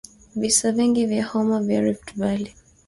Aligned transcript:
visa 0.39 0.71
vingi 0.71 1.05
vya 1.05 1.23
homa 1.29 1.73
ya 1.73 1.81
Rift 1.81 2.09
Valley 2.19 2.53